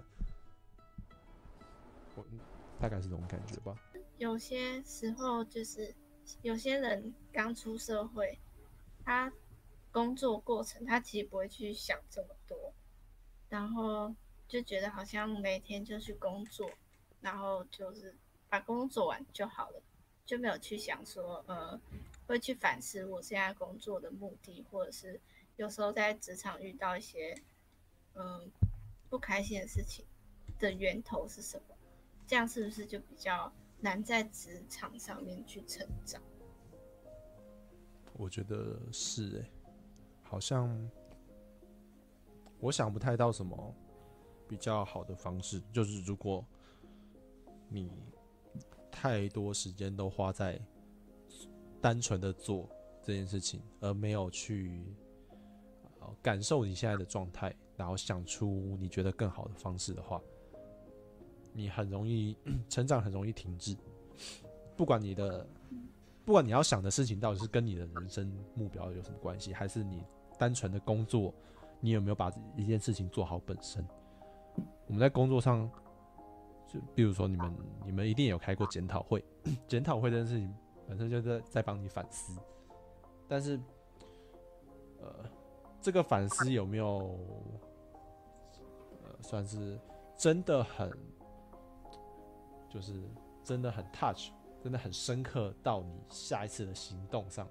[2.15, 2.25] 我
[2.79, 3.75] 大概是这种感觉吧。
[4.17, 5.93] 有些时候就是
[6.41, 8.39] 有些人刚出社会，
[9.03, 9.31] 他
[9.91, 12.73] 工作过程他其实不会去想这么多，
[13.49, 14.13] 然后
[14.47, 16.69] 就觉得好像每天就去工作，
[17.21, 18.15] 然后就是
[18.49, 19.81] 把工作做完就好了，
[20.25, 21.79] 就没有去想说呃
[22.27, 25.19] 会去反思我现在工作的目的，或者是
[25.55, 27.36] 有时候在职场遇到一些
[28.15, 28.51] 嗯
[29.10, 30.05] 不开心的事情
[30.60, 31.75] 的源头是什么，
[32.25, 36.21] 这样是不是就比较难在职场上面去成长？
[38.13, 39.51] 我觉得是诶、
[40.23, 40.67] 好像
[42.60, 43.74] 我想不太到什么
[44.48, 45.62] 比较好的方式。
[45.72, 46.46] 就是如果
[47.70, 47.91] 你
[48.91, 50.60] 太多时间都花在
[51.82, 52.70] 单纯的做
[53.04, 54.84] 这件事情，而没有去
[56.22, 60.22] 感受你现在的状态，然后想出你觉得更好的方式的话，
[61.54, 62.36] 你很容易
[62.70, 63.78] 成长，很容易停滞。
[64.76, 65.48] 不管你的
[66.26, 70.04] 不管你要想的事情到底是跟你的人生目标有什么关系，还是你
[70.39, 71.34] 单纯的工作，
[71.79, 73.85] 你有没有把一件事情做好本身？
[74.87, 75.69] 我们在工作上，
[76.67, 79.23] 就比如说你们你们一定有开过检讨会，
[79.67, 80.53] 检讨会这件事情
[80.87, 82.39] 本身就在在帮你反思，
[83.27, 83.59] 但是
[84.99, 85.29] 呃，
[85.79, 87.19] 这个反思有没有
[89.03, 89.79] 呃算是
[90.17, 90.91] 真的很
[92.69, 92.93] 就是
[93.43, 94.31] 真的很 touch
[94.63, 97.47] 真的很深刻到你下一次的行动上，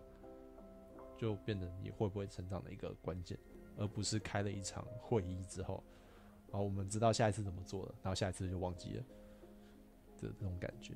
[1.16, 3.38] 就变成你会不会成长的一个关键，
[3.76, 5.82] 而不是开了一场会议之后，
[6.48, 9.04] 然后我们知道下一次怎么做了，然后下一次就忘记了，
[10.16, 10.94] 这这种感觉，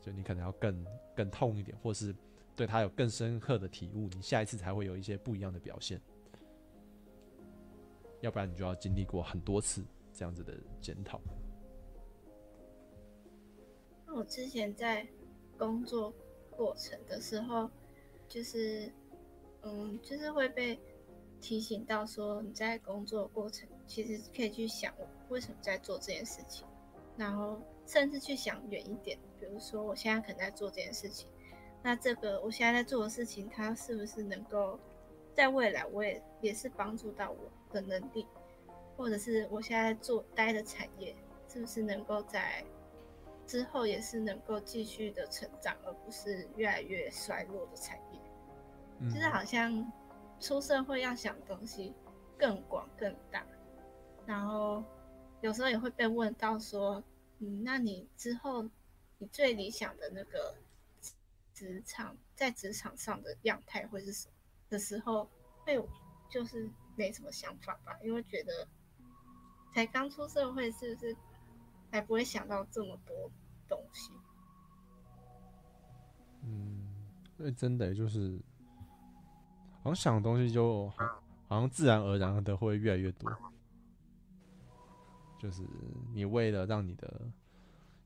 [0.00, 2.14] 就你可能要更更痛一点，或是
[2.56, 6.00] 对他有更深刻的体悟，你下一次才会有一些不一样的表现，
[8.20, 11.20] 要不然你就要经历过很多次这样子的检讨。
[14.06, 15.04] 我之前在
[15.58, 16.14] 工作
[16.50, 17.68] 过程的时候，
[18.28, 18.92] 就是，
[19.62, 20.78] 嗯，就是会被
[21.44, 24.94] 提醒到说，你在工作过程其实可以去想
[25.28, 26.66] 为什么在做这件事情，
[27.18, 31.28] 然后甚至去想远一点，比如说我现在可能在做这件事情，
[31.82, 34.80] 那这个我现在在做的事情，它是不是能够
[35.34, 37.36] 在未来我也也是帮助到我
[37.70, 38.26] 的能力，
[38.96, 41.14] 或者是我现在做待的产业，
[41.46, 42.64] 是不是能够在
[43.46, 48.18] 之后也是能够继续的成长，而不是越来越衰落的产业。
[49.00, 49.92] 嗯就是好像
[50.44, 51.94] 出社会要想东西
[52.38, 53.46] 更广更大，
[54.26, 54.84] 然后
[55.40, 57.02] 有时候也会被问到说，
[57.38, 58.62] 嗯，那你之后
[59.16, 60.54] 你最理想的那个
[61.54, 64.34] 职场在职场上的样态会是什么
[64.68, 65.26] 的时候，
[65.64, 65.82] 会
[66.28, 68.68] 就是没什么想法吧，因为觉得
[69.72, 71.16] 才刚出社会，是不是
[71.90, 73.30] 还不会想到这么多
[73.66, 74.12] 东西？
[76.42, 76.86] 嗯，
[77.38, 78.38] 因为真的就是，
[79.84, 83.30] 好像想的东西就好，好像自然而然的会越来越多。
[85.38, 85.62] 就是
[86.14, 87.20] 你为了让你的，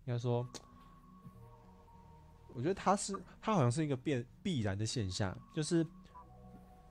[0.05, 0.45] 应该说，
[2.53, 5.87] 我觉得它是它好像是一个变必然的现象，就是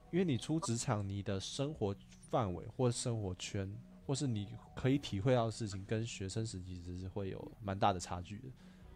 [0.09, 1.93] 因为你出职场，你的生活
[2.29, 3.69] 范围或生活圈，
[4.05, 8.47] 或是你可以体会到的事情，跟学生时期其实是会有蛮大的差距的。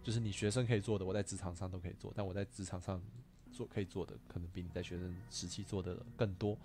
[0.02, 3.02] 就是你学生可以做的，我在职场上都可以做，但我在职场上
[3.52, 6.58] 做可以做的，可能比你在学生时期做的更多。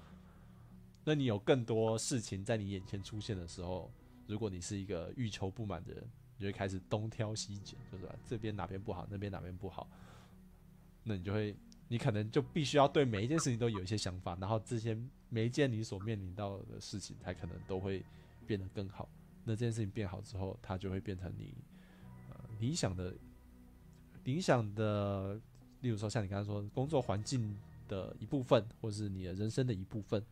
[1.05, 3.91] 那你有更多事情在你眼前出现的时候，
[4.27, 6.03] 如果你是一个欲求不满的人，
[6.37, 8.09] 你就会开始东挑西拣，就是？
[8.27, 9.89] 这边哪边不好，那边哪边不好，
[11.05, 11.55] 那你就会，
[11.89, 18.05] 你可能就必须要对每一件事情都有一些想法，然后这些每一件你所面临到的事情，才可能都会
[18.47, 19.09] 变得更好。
[19.45, 21.55] 那这件事情变好之后，它就会变成你
[22.31, 23.15] 呃理想的
[24.25, 25.41] 理想的，
[25.81, 27.57] 例如说像你刚才说工作环境
[27.89, 30.25] 的一部分，或是你的人生的一部分。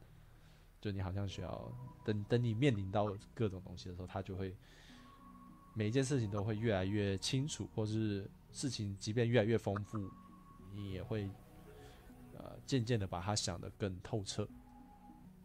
[0.81, 1.73] 就你好像需要
[2.05, 4.55] 等等你面临到各种东西的时候，它就会
[5.73, 10.11] 每一件事情都会越来越清楚，或是事情即便越来越丰富，
[10.75, 11.27] 你也会
[12.35, 14.47] 呃渐渐的把它想得更透彻。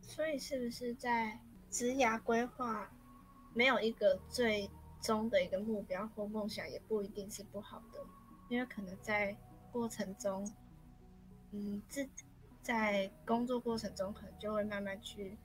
[0.02, 1.39] 所以是不是在
[1.72, 2.91] 职涯规划
[3.54, 4.70] 没有一个最
[5.00, 8.06] 终的一个目标或梦想，也不一定是不好的，
[8.50, 9.34] 因为可能在
[9.72, 10.49] 过程中，
[11.51, 12.07] 嗯自。
[12.61, 15.36] 在工作过程中，可能就会慢慢去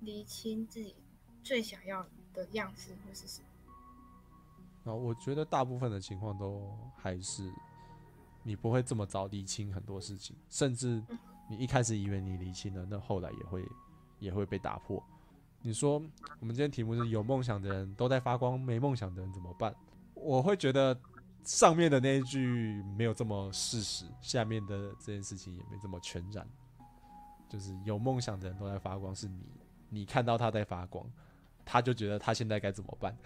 [0.00, 0.96] 理清自己
[1.44, 2.04] 最想要
[2.34, 4.90] 的样子或是什么。
[4.90, 7.52] 啊，我觉得大部分的情况都还是
[8.42, 11.00] 你不会这么早理清很多事情，甚至
[11.48, 13.64] 你一开始以为你理清了，那后来也会
[14.18, 15.00] 也会被打破。
[15.60, 16.02] 你说
[16.40, 19.72] 我们今天题目是有梦想的人都在发光，没梦想的人怎么办？
[20.14, 20.98] 我会觉得。
[21.46, 26.46] 上面的那一句没有这么事实，下面的这件事情也没这么全然。
[27.48, 29.46] 就是有梦想的人都在发光，是你，
[29.88, 31.08] 你看到他在发光，
[31.64, 33.16] 他就觉得他现在该怎么办，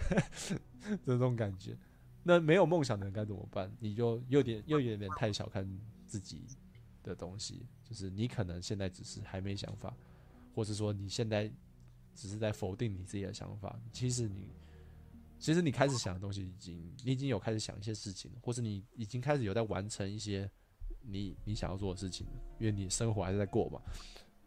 [1.06, 1.74] 这种感觉。
[2.22, 3.72] 那没有梦想的人该怎么办？
[3.80, 5.66] 你就有点又有点太小看
[6.06, 6.44] 自己
[7.02, 9.96] 的东西，就是你可能现在只是还没想法，
[10.54, 11.50] 或者说你现在
[12.14, 14.50] 只是在否定你自己的想法，其实你。
[15.40, 20.48] 其实你开始想的东西已经，你已经有开始想一些事情，或是你已经开始有在完成一些
[21.00, 22.26] 你你想要做的事情，
[22.58, 23.80] 因为你生活还是在过嘛，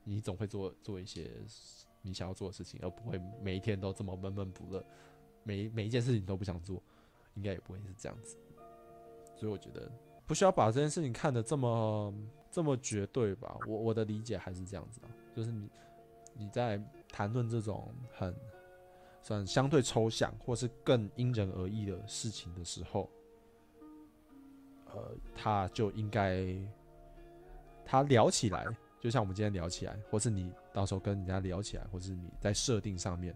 [0.03, 1.31] 你总会做做一些
[2.03, 4.85] 你想要做的事情，而不会每一天都这么闷闷不乐，
[5.43, 6.81] 每每一件事情都不想做，
[7.33, 8.37] 应该也不会是这样子。
[9.35, 9.91] 所以我觉得
[10.27, 12.13] 不需要把这件事情看得这么
[12.51, 15.67] 这么绝对吧，我我的理解还是这样子啊，就是你
[16.37, 16.79] 你在
[17.09, 18.31] 谈论这种很。
[19.23, 23.09] 算相对抽象，或是更因人而异的事情的时候，
[24.87, 26.45] 呃，他就应该
[27.85, 28.67] 他聊起来，
[28.99, 33.33] 就像我们今天聊起来，或是你到时候跟人家聊起来，或是你在设定上面，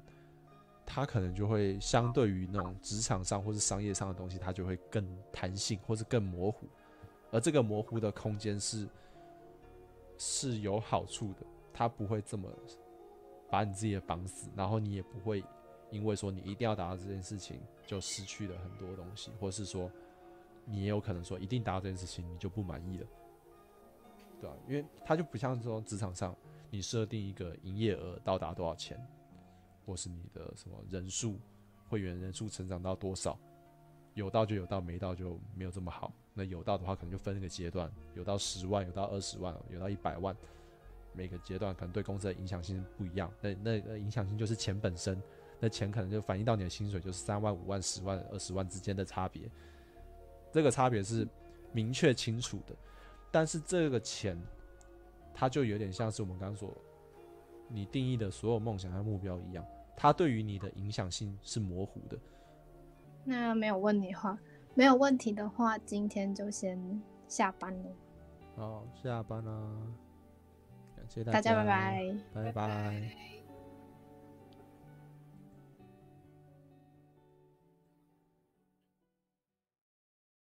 [0.85, 6.67] 他可能就会相对于那种职场上或是商业上的东西，它就会更弹性，或是更模糊。
[7.31, 8.89] 而这个模糊的空间是
[10.17, 12.49] 是有好处的，它不会这么
[13.49, 15.41] 把你自己的绑死，然后你也不会。
[15.89, 19.89] 因为说你一定要达到这件事情，就失去了很多东西，或是说
[20.65, 23.07] 你也有可能说一定达到这件事情，你就不满意了，
[24.41, 24.55] 对吧？
[24.67, 26.35] 因为它就不像说职场上，
[26.69, 29.01] 你设定一个营业额到达多少钱，
[29.85, 31.39] 或是你的什么人数
[31.87, 33.39] 会员人数成长到多少，
[34.13, 36.11] 有到就有到，没到就没有这么好。
[36.33, 40.35] 那有到的话，可能就分一个阶段，有到十万，有到二十万，有到一百万，
[41.13, 43.31] 每个阶段可能对公司的影响性不一样。
[43.41, 45.19] 那那影响性就是钱本身。
[45.59, 49.49] 那钱可能就反映到你的薪水，就是三万、五万、十万、二十万之间的差别。
[50.51, 51.27] 这个差别是
[51.71, 52.75] 明确清楚的，
[53.31, 54.37] 但是这个钱，
[55.33, 56.73] 它就有点像是我们刚刚说
[57.67, 62.17] 你定义的所有梦想和目标一样，它对于你的影响性是模糊的。
[63.23, 64.37] 那没有问题的话，
[64.73, 66.79] 没有问题的话，今天就先
[67.27, 67.89] 下班了。
[68.55, 69.51] 好，下班啦！
[70.95, 73.36] 感谢大家，拜拜，拜拜。